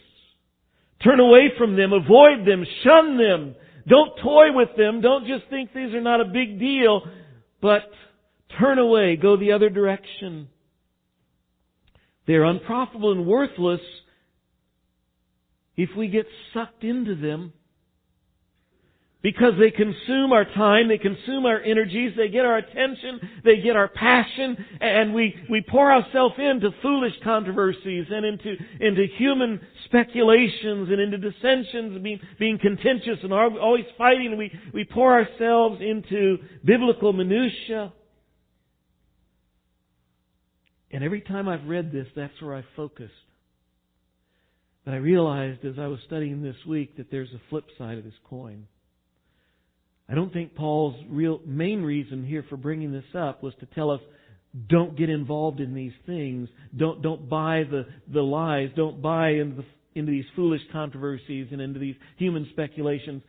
[1.03, 3.55] Turn away from them, avoid them, shun them.
[3.87, 5.01] Don't toy with them.
[5.01, 7.03] Don't just think these are not a big deal,
[7.61, 7.83] but
[8.59, 10.49] turn away, go the other direction.
[12.29, 13.81] They're unprofitable and worthless
[15.75, 17.53] if we get sucked into them
[19.23, 23.75] because they consume our time, they consume our energies, they get our attention, they get
[23.75, 30.87] our passion, and we, we pour ourselves into foolish controversies and into, into human speculations
[30.91, 37.11] and into dissensions, being, being contentious and always fighting, we, we pour ourselves into biblical
[37.11, 37.91] minutiae.
[40.91, 43.13] And every time I've read this, that's where I focused.
[44.85, 48.03] But I realized as I was studying this week that there's a flip side of
[48.03, 48.65] this coin.
[50.09, 53.91] I don't think Paul's real main reason here for bringing this up was to tell
[53.91, 54.01] us
[54.67, 56.49] don't get involved in these things.
[56.75, 58.69] Don't don't buy the the lies.
[58.75, 63.21] Don't buy into the, into these foolish controversies and into these human speculations.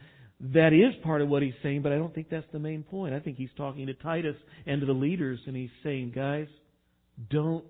[0.54, 3.12] That is part of what he's saying, but I don't think that's the main point.
[3.14, 6.46] I think he's talking to Titus and to the leaders, and he's saying, guys,
[7.28, 7.64] don't.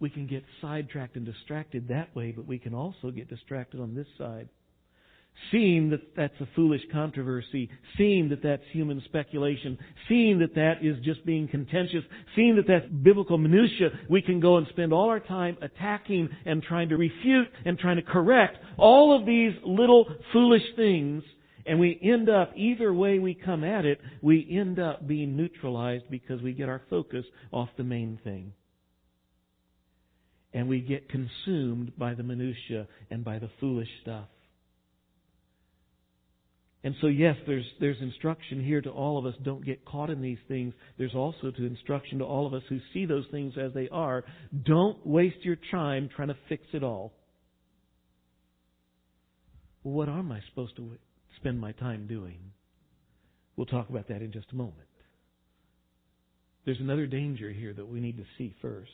[0.00, 3.94] We can get sidetracked and distracted that way, but we can also get distracted on
[3.94, 4.48] this side
[5.50, 7.68] seeing that that's a foolish controversy,
[7.98, 12.02] seeing that that's human speculation, seeing that that is just being contentious,
[12.36, 16.62] seeing that that's biblical minutia, we can go and spend all our time attacking and
[16.62, 21.22] trying to refute and trying to correct all of these little foolish things,
[21.66, 26.04] and we end up, either way we come at it, we end up being neutralized
[26.10, 28.52] because we get our focus off the main thing.
[30.52, 34.26] And we get consumed by the minutia and by the foolish stuff.
[36.84, 39.34] And so, yes, there's, there's instruction here to all of us.
[39.42, 40.74] Don't get caught in these things.
[40.98, 44.22] There's also to instruction to all of us who see those things as they are.
[44.64, 47.14] Don't waste your time trying to fix it all.
[49.82, 50.90] What am I supposed to
[51.44, 52.38] spend my time doing?
[53.54, 54.88] We'll talk about that in just a moment.
[56.64, 58.90] There's another danger here that we need to see first.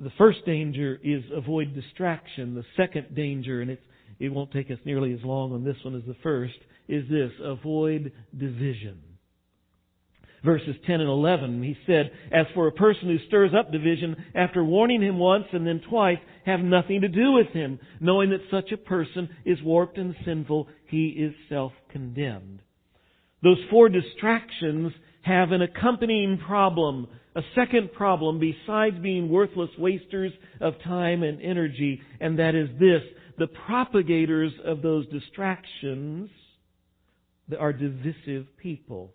[0.00, 2.56] The first danger is avoid distraction.
[2.56, 3.78] The second danger, and
[4.18, 7.30] it won't take us nearly as long on this one as the first, is this
[7.40, 8.98] avoid division.
[10.44, 14.62] Verses 10 and 11, he said, As for a person who stirs up division, after
[14.64, 18.70] warning him once and then twice, have nothing to do with him, knowing that such
[18.70, 22.62] a person is warped and sinful, he is self-condemned.
[23.42, 30.74] Those four distractions have an accompanying problem, a second problem besides being worthless wasters of
[30.84, 33.02] time and energy, and that is this,
[33.38, 36.30] the propagators of those distractions
[37.58, 39.12] are divisive people.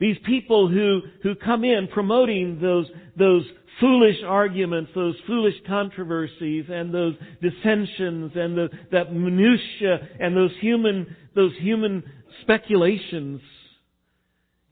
[0.00, 2.86] These people who, who come in promoting those,
[3.18, 3.44] those
[3.80, 11.16] foolish arguments, those foolish controversies, and those dissensions, and the, that minutia, and those human,
[11.34, 12.02] those human
[12.42, 13.42] speculations.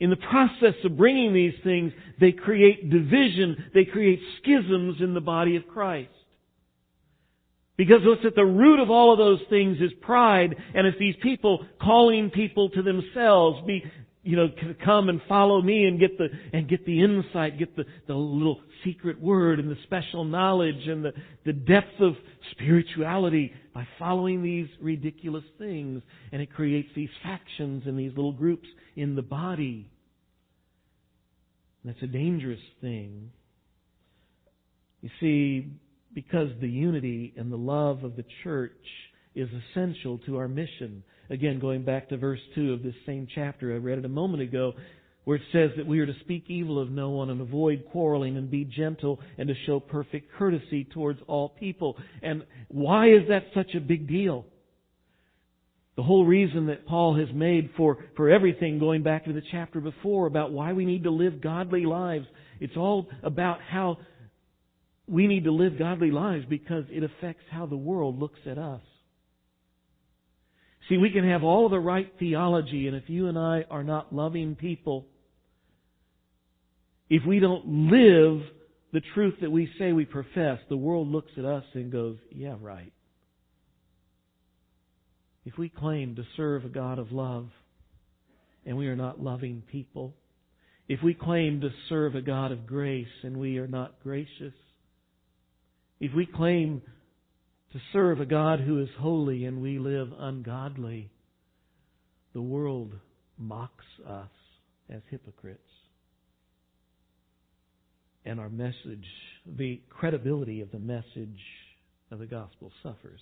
[0.00, 5.20] In the process of bringing these things, they create division, they create schisms in the
[5.20, 6.08] body of Christ.
[7.76, 11.14] Because what's at the root of all of those things is pride, and it's these
[11.22, 13.84] people calling people to themselves, be,
[14.22, 14.48] you know,
[14.84, 18.60] come and follow me and get the, and get the insight, get the, the little
[18.84, 21.12] secret word and the special knowledge and the,
[21.46, 22.14] the depth of
[22.50, 26.02] spirituality by following these ridiculous things.
[26.32, 28.66] And it creates these factions and these little groups
[28.96, 29.90] in the body.
[31.84, 33.30] That's a dangerous thing.
[35.00, 35.72] You see,
[36.12, 38.72] because the unity and the love of the church
[39.34, 41.04] is essential to our mission.
[41.30, 44.42] Again, going back to verse 2 of this same chapter, I read it a moment
[44.42, 44.72] ago.
[45.24, 48.38] where it says that we are to speak evil of no one and avoid quarreling
[48.38, 51.98] and be gentle and to show perfect courtesy towards all people.
[52.22, 54.46] And why is that such a big deal?
[55.96, 59.80] The whole reason that Paul has made for, for everything going back to the chapter
[59.80, 62.24] before about why we need to live godly lives.
[62.58, 63.98] It's all about how
[65.06, 68.80] we need to live godly lives because it affects how the world looks at us.
[70.88, 74.14] See, we can have all the right theology, and if you and I are not
[74.14, 75.06] loving people,
[77.10, 78.42] if we don't live
[78.92, 82.54] the truth that we say we profess, the world looks at us and goes, yeah,
[82.58, 82.92] right.
[85.44, 87.48] If we claim to serve a God of love
[88.64, 90.14] and we are not loving people,
[90.88, 94.54] if we claim to serve a God of grace and we are not gracious,
[96.00, 96.82] if we claim
[97.72, 101.10] to serve a God who is holy and we live ungodly,
[102.32, 102.94] the world
[103.36, 104.30] mocks us
[104.90, 105.60] as hypocrites.
[108.24, 109.06] And our message,
[109.46, 111.40] the credibility of the message
[112.10, 113.20] of the gospel suffers.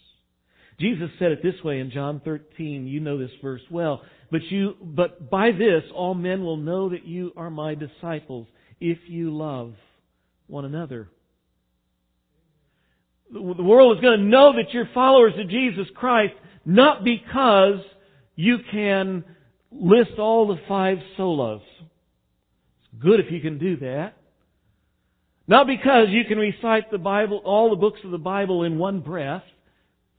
[0.78, 2.86] Jesus said it this way in John 13.
[2.86, 4.03] You know this verse well.
[4.30, 8.47] But you, but by this all men will know that you are my disciples
[8.80, 9.74] if you love
[10.47, 11.09] one another.
[13.33, 17.81] The world is going to know that you're followers of Jesus Christ not because
[18.37, 19.24] you can
[19.72, 21.62] list all the five solas.
[22.93, 24.16] It's good if you can do that.
[25.49, 29.01] Not because you can recite the Bible, all the books of the Bible in one
[29.01, 29.45] breath.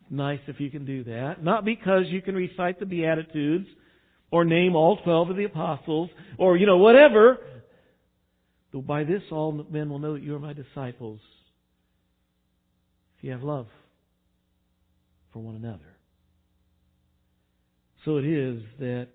[0.10, 1.44] Nice if you can do that.
[1.44, 3.68] Not because you can recite the Beatitudes
[4.32, 7.40] or name all twelve of the apostles or, you know, whatever.
[8.72, 11.20] Though by this all men will know that you are my disciples
[13.18, 13.68] if you have love
[15.34, 15.98] for one another.
[18.06, 19.10] So it is that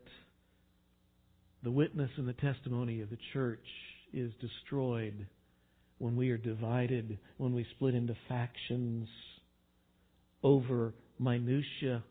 [1.63, 3.65] the witness and the testimony of the church
[4.13, 5.27] is destroyed
[5.99, 9.09] when we are divided, when we split into factions
[10.43, 12.03] over minutia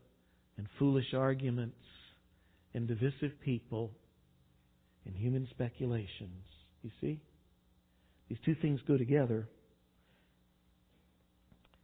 [0.56, 1.76] and foolish arguments
[2.74, 3.90] and divisive people
[5.04, 6.44] and human speculations.
[6.82, 7.20] You see?
[8.28, 9.46] These two things go together.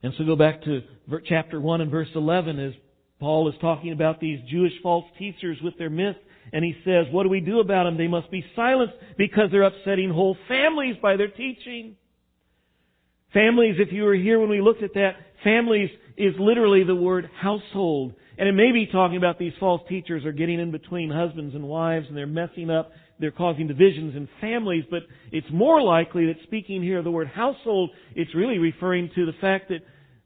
[0.02, 0.82] And so go back to
[1.26, 2.72] chapter 1 and verse 11 as
[3.18, 6.16] Paul is talking about these Jewish false teachers with their myth.
[6.52, 7.98] And he says, what do we do about them?
[7.98, 11.96] They must be silenced because they're upsetting whole families by their teaching.
[13.34, 17.28] Families, if you were here when we looked at that, families is literally the word
[17.38, 18.14] household.
[18.38, 21.64] And it may be talking about these false teachers are getting in between husbands and
[21.64, 25.02] wives and they're messing up, they're causing divisions in families, but
[25.32, 29.32] it's more likely that speaking here of the word household, it's really referring to the
[29.40, 29.80] fact that,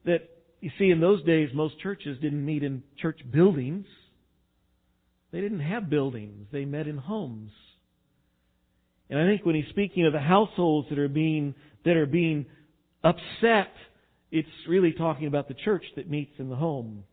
[0.04, 0.28] that
[0.60, 3.86] you see in those days most churches didn't meet in church buildings.
[5.32, 6.46] They didn't have buildings.
[6.52, 7.50] They met in homes.
[9.08, 12.46] And I think when he's speaking of the households that are being, that are being
[13.02, 13.72] upset
[14.32, 17.04] it's really talking about the church that meets in the home.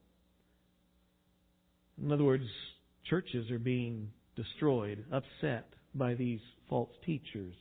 [2.01, 2.45] In other words,
[3.09, 4.09] churches are being
[4.41, 7.53] destroyed, upset by these false teachers.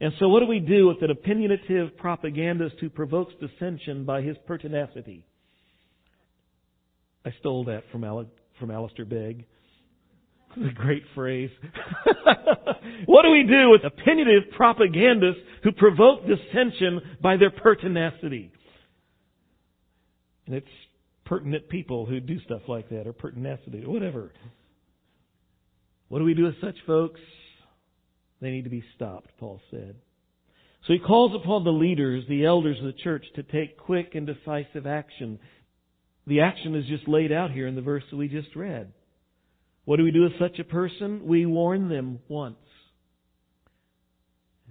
[0.00, 4.36] And so what do we do with an opinionative propagandist who provokes dissension by his
[4.46, 5.24] pertinacity?
[7.24, 8.26] I stole that from, Al-
[8.60, 9.46] from Alistair Begg.
[10.56, 11.50] It's a great phrase.
[13.06, 18.52] what do we do with opinionative propagandists who provoke dissension by their pertinacity?
[20.46, 20.66] And it's
[21.24, 24.32] pertinent people who do stuff like that, or pertinacity, or whatever.
[26.08, 27.20] What do we do with such folks?
[28.40, 29.96] They need to be stopped, Paul said.
[30.86, 34.26] So he calls upon the leaders, the elders of the church, to take quick and
[34.26, 35.38] decisive action.
[36.26, 38.92] The action is just laid out here in the verse that we just read.
[39.84, 41.26] What do we do with such a person?
[41.26, 42.56] We warn them once.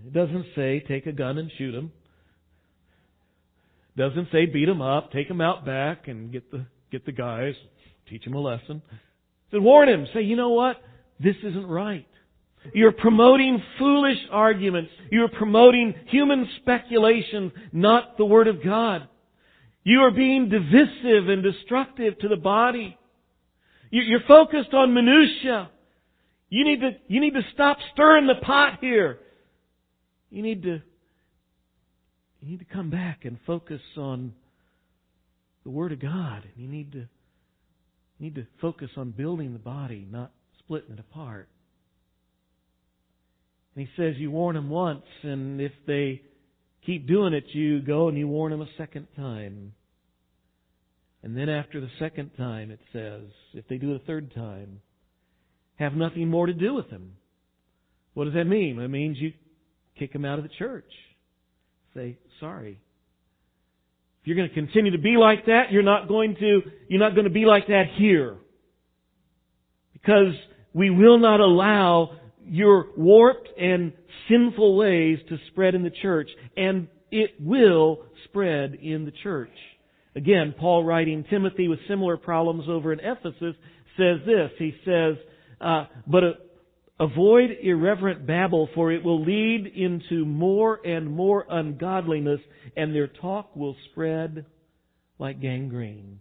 [0.05, 1.91] It doesn't say take a gun and shoot them.
[3.95, 7.13] It doesn't say beat them up, take them out back and get the get the
[7.13, 7.53] guys,
[8.09, 8.81] teach them a lesson.
[8.91, 10.05] It says warn him.
[10.13, 10.77] Say, you know what?
[11.19, 12.07] This isn't right.
[12.73, 14.91] You're promoting foolish arguments.
[15.11, 19.07] You're promoting human speculation, not the Word of God.
[19.83, 22.97] You are being divisive and destructive to the body.
[23.91, 25.69] You're focused on minutia.
[26.49, 29.19] You need to, you need to stop stirring the pot here.
[30.29, 30.81] You need to,
[32.41, 34.33] you need to come back and focus on
[35.63, 36.43] the Word of God.
[36.43, 37.07] And you need to, you
[38.19, 40.31] need to focus on building the body, not
[40.65, 41.47] splitting it apart.
[43.75, 46.21] And he says you warn them once, and if they
[46.85, 49.73] keep doing it, you go and you warn them a second time.
[51.23, 54.79] And then after the second time, it says, if they do it a third time,
[55.75, 57.13] have nothing more to do with them.
[58.13, 58.79] What does that mean?
[58.79, 59.33] It means you
[59.97, 60.89] kick them out of the church.
[61.95, 62.79] Say, sorry.
[64.21, 67.13] If you're going to continue to be like that, you're not going to, you're not
[67.13, 68.37] going to be like that here.
[69.93, 70.33] Because
[70.75, 72.11] we will not allow
[72.45, 73.93] your warped and
[74.29, 76.29] sinful ways to spread in the church.
[76.57, 79.53] And it will spread in the church.
[80.17, 83.55] Again, Paul writing Timothy with similar problems over in Ephesus
[83.95, 84.51] says this.
[84.59, 85.15] He says,
[85.61, 86.31] uh, but uh,
[86.99, 92.41] avoid irreverent babble for it will lead into more and more ungodliness
[92.75, 94.45] and their talk will spread
[95.19, 96.19] like gangrene.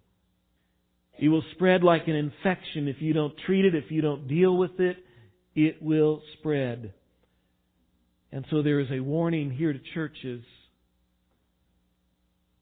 [1.24, 4.54] It will spread like an infection if you don't treat it, if you don't deal
[4.54, 4.98] with it,
[5.54, 6.92] it will spread.
[8.30, 10.44] And so there is a warning here to churches.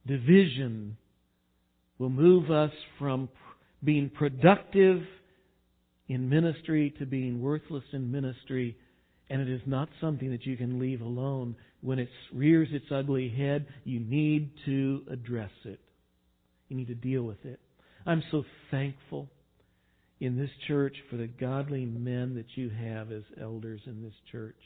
[0.06, 0.96] Division
[1.98, 3.28] will move us from
[3.82, 5.02] being productive
[6.06, 8.76] in ministry to being worthless in ministry.
[9.28, 11.56] And it is not something that you can leave alone.
[11.80, 15.80] When it rears its ugly head, you need to address it.
[16.68, 17.58] You need to deal with it.
[18.06, 19.28] I'm so thankful
[20.20, 24.56] in this church for the godly men that you have as elders in this church.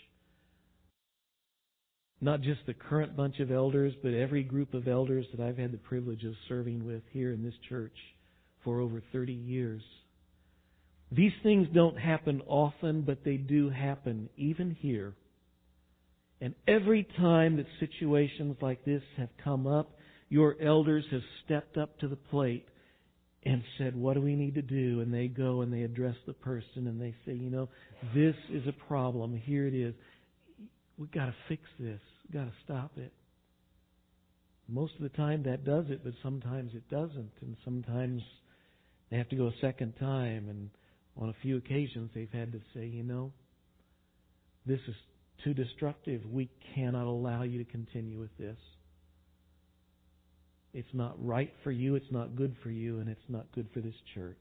[2.21, 5.73] Not just the current bunch of elders, but every group of elders that I've had
[5.73, 7.97] the privilege of serving with here in this church
[8.65, 9.83] for over 30 years.
[11.13, 15.13] These things don't happen often, but they do happen, even here.
[16.41, 19.91] And every time that situations like this have come up,
[20.29, 22.67] your elders have stepped up to the plate
[23.47, 25.01] and said, What do we need to do?
[25.01, 27.69] And they go and they address the person and they say, You know,
[28.15, 29.37] this is a problem.
[29.37, 29.95] Here it is.
[30.99, 32.01] We've got to fix this.
[32.25, 33.13] We've got to stop it.
[34.69, 37.31] Most of the time that does it, but sometimes it doesn't.
[37.41, 38.21] And sometimes
[39.11, 40.49] they have to go a second time.
[40.49, 40.71] And
[41.17, 43.33] on a few occasions, they've had to say, You know,
[44.67, 44.97] this is
[45.45, 46.23] too destructive.
[46.29, 48.57] We cannot allow you to continue with this.
[50.77, 53.81] It's not right for you, it's not good for you, and it's not good for
[53.81, 54.37] this church.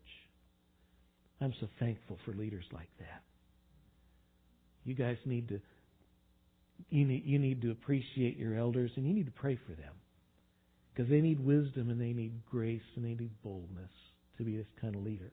[1.39, 3.21] I'm so thankful for leaders like that.
[4.83, 5.61] You guys need to
[6.89, 9.93] you need, you need to appreciate your elders and you need to pray for them.
[10.93, 13.91] Because they need wisdom and they need grace and they need boldness
[14.37, 15.31] to be this kind of leader.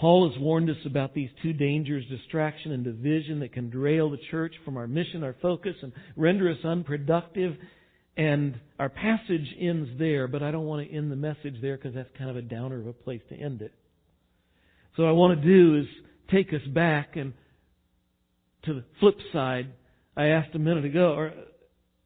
[0.00, 4.18] Paul has warned us about these two dangers, distraction and division, that can derail the
[4.30, 7.54] church from our mission, our focus, and render us unproductive
[8.16, 11.94] and our passage ends there, but I don't want to end the message there because
[11.94, 13.72] that's kind of a downer of a place to end it.
[14.96, 15.86] So what I want to do is
[16.30, 17.32] take us back and
[18.64, 19.68] to the flip side.
[20.16, 21.32] I asked a minute ago, or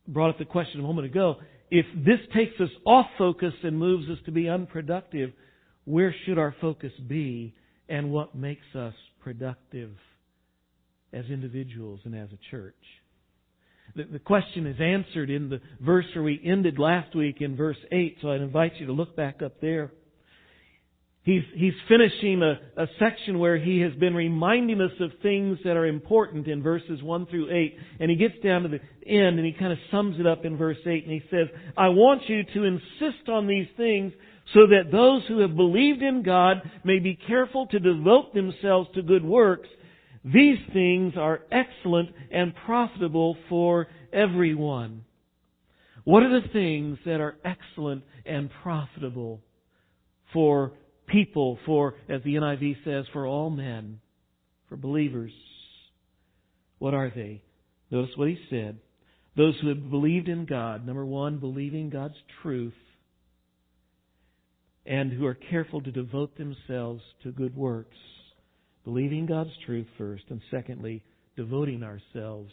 [0.07, 1.37] brought up the question a moment ago,
[1.71, 5.33] if this takes us off focus and moves us to be unproductive,
[5.85, 7.55] where should our focus be
[7.89, 9.91] and what makes us productive
[11.13, 12.75] as individuals and as a church?
[13.95, 17.77] The, the question is answered in the verse where we ended last week in verse
[17.93, 19.93] 8, so I'd invite you to look back up there.
[21.27, 25.77] He's, he's finishing a, a section where he has been reminding us of things that
[25.77, 27.77] are important in verses 1 through 8.
[27.99, 30.57] And he gets down to the end and he kind of sums it up in
[30.57, 34.13] verse 8 and he says, I want you to insist on these things
[34.55, 39.03] so that those who have believed in God may be careful to devote themselves to
[39.03, 39.69] good works
[40.33, 45.05] these things are excellent and profitable for everyone.
[46.03, 49.41] What are the things that are excellent and profitable
[50.33, 50.73] for
[51.07, 54.01] people, for, as the NIV says, for all men,
[54.69, 55.33] for believers?
[56.81, 57.43] What are they?
[57.93, 58.79] Notice what he said.
[59.37, 62.75] Those who have believed in God, number one, believing God's truth,
[64.85, 67.97] and who are careful to devote themselves to good works
[68.87, 71.03] believing God's truth first, and secondly,
[71.37, 72.53] devoting ourselves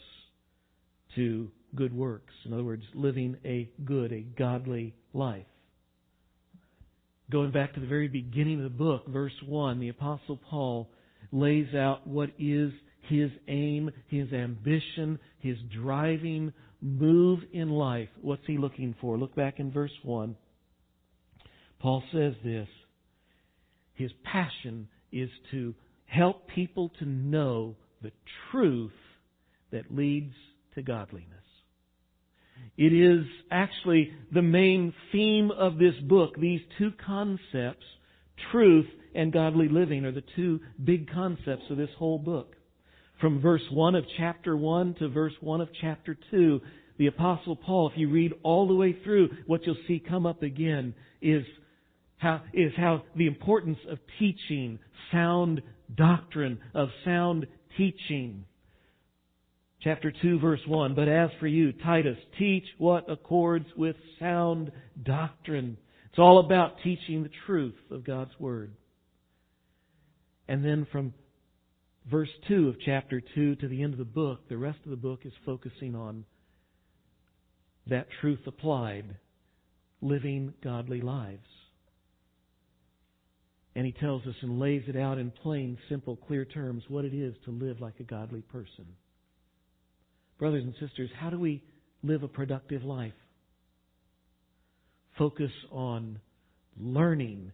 [1.14, 2.34] to good works.
[2.44, 5.46] In other words, living a good, a godly life.
[7.30, 10.90] Going back to the very beginning of the book, verse 1, the Apostle Paul
[11.30, 12.72] lays out what is
[13.08, 18.08] his aim, his ambition, his driving move in life.
[18.20, 19.16] What's he looking for?
[19.16, 20.34] Look back in verse 1.
[21.78, 22.68] Paul says this
[23.94, 25.74] His passion is to
[26.06, 28.12] help people to know the
[28.50, 28.92] truth
[29.72, 30.34] that leads
[30.74, 31.30] to godliness.
[32.76, 36.36] It is actually the main theme of this book.
[36.38, 37.84] These two concepts,
[38.50, 42.56] truth and godly living, are the two big concepts of this whole book.
[43.20, 46.60] From verse 1 of chapter 1 to verse 1 of chapter 2,
[46.98, 50.42] the Apostle Paul, if you read all the way through, what you'll see come up
[50.42, 51.44] again is
[52.18, 54.78] how, is how the importance of teaching
[55.12, 58.44] sound doctrine, of sound teaching.
[59.82, 64.72] Chapter 2 verse 1, But as for you, Titus, teach what accords with sound
[65.02, 65.76] doctrine.
[66.10, 68.72] It's all about teaching the truth of God's Word.
[70.48, 71.12] And then from
[72.10, 74.96] verse 2 of chapter 2 to the end of the book, the rest of the
[74.96, 76.24] book is focusing on
[77.86, 79.16] that truth applied,
[80.00, 81.48] living godly lives.
[83.76, 87.12] And he tells us and lays it out in plain, simple, clear terms what it
[87.12, 88.86] is to live like a godly person.
[90.38, 91.62] Brothers and sisters, how do we
[92.02, 93.12] live a productive life?
[95.18, 96.20] Focus on
[96.78, 97.52] learning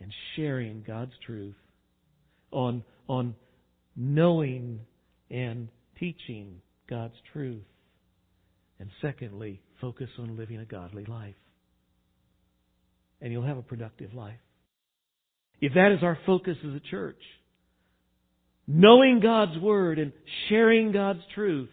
[0.00, 1.54] and sharing God's truth,
[2.50, 3.34] on, on
[3.94, 4.80] knowing
[5.30, 5.68] and
[5.98, 7.64] teaching God's truth.
[8.78, 11.34] And secondly, focus on living a godly life.
[13.20, 14.36] And you'll have a productive life.
[15.60, 17.20] If that is our focus as a church,
[18.66, 20.12] knowing God's Word and
[20.48, 21.70] sharing God's truth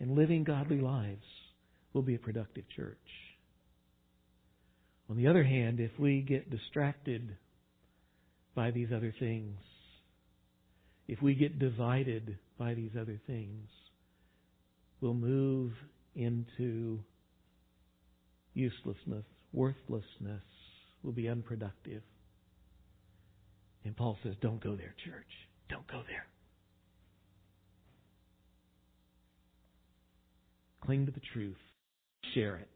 [0.00, 1.24] and living godly lives,
[1.92, 2.96] we'll be a productive church.
[5.10, 7.36] On the other hand, if we get distracted
[8.54, 9.58] by these other things,
[11.08, 13.68] if we get divided by these other things,
[15.00, 15.72] we'll move
[16.14, 17.00] into
[18.54, 20.42] uselessness, worthlessness,
[21.02, 22.02] will be unproductive.
[23.84, 25.26] And Paul says, don't go there, church.
[25.68, 26.26] Don't go there.
[30.84, 31.56] Cling to the truth,
[32.34, 32.68] share it,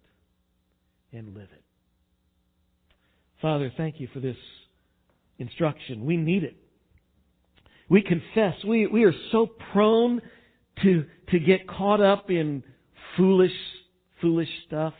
[1.12, 1.62] and live it.
[3.42, 4.36] Father, thank you for this
[5.38, 6.04] instruction.
[6.04, 6.56] We need it.
[7.88, 10.20] We confess we, we are so prone
[10.82, 12.62] to, to get caught up in
[13.16, 13.52] foolish,
[14.20, 14.94] foolish stuff,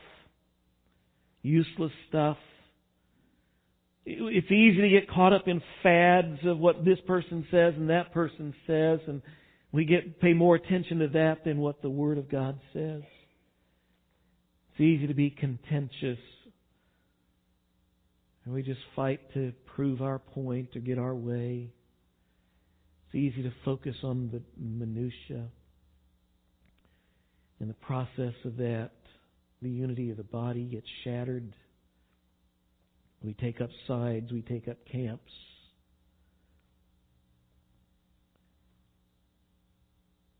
[1.42, 2.36] useless stuff.
[4.08, 8.12] It's easy to get caught up in fads of what this person says and that
[8.12, 9.20] person says, and
[9.72, 13.02] we get pay more attention to that than what the Word of God says.
[14.70, 16.18] It's easy to be contentious.
[18.44, 21.72] And we just fight to prove our point or get our way.
[23.06, 25.48] It's easy to focus on the minutiae.
[27.60, 28.90] In the process of that,
[29.62, 31.52] the unity of the body gets shattered.
[33.22, 35.32] We take up sides, we take up camps.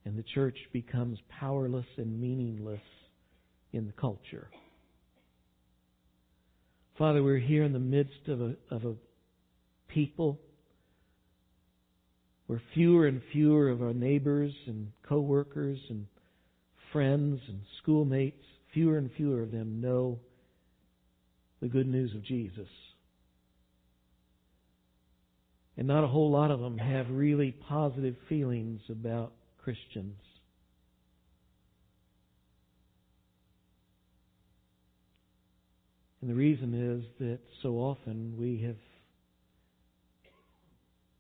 [0.05, 2.81] And the church becomes powerless and meaningless
[3.73, 4.49] in the culture.
[6.97, 8.95] Father, we're here in the midst of a, of a
[9.89, 10.39] people
[12.47, 16.07] where fewer and fewer of our neighbors and co-workers and
[16.93, 20.19] friends and schoolmates, fewer and fewer of them know
[21.61, 22.69] the good news of Jesus.
[25.77, 29.33] And not a whole lot of them have really positive feelings about
[29.63, 30.19] Christians.
[36.21, 38.77] And the reason is that so often we have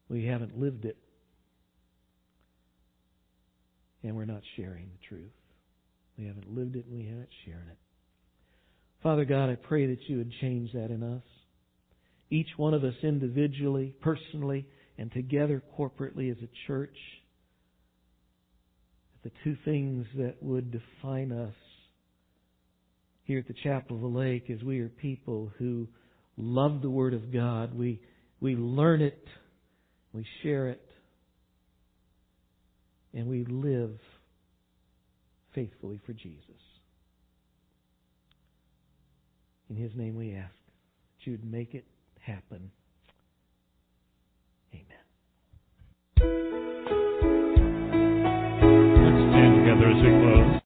[0.08, 0.96] we haven't lived it.
[4.02, 5.32] And we're not sharing the truth.
[6.16, 7.78] We haven't lived it and we haven't shared it.
[9.06, 11.22] Father God, I pray that you would change that in us.
[12.28, 14.66] Each one of us individually, personally,
[14.98, 16.96] and together corporately as a church.
[19.22, 21.54] The two things that would define us
[23.22, 25.86] here at the Chapel of the Lake is we are people who
[26.36, 27.78] love the Word of God.
[27.78, 28.00] We,
[28.40, 29.24] we learn it,
[30.12, 30.90] we share it,
[33.14, 34.00] and we live
[35.54, 36.65] faithfully for Jesus.
[39.70, 40.54] In His name we ask
[41.18, 41.84] that you would make it
[42.20, 42.70] happen.